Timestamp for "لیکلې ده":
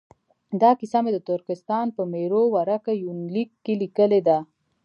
3.81-4.37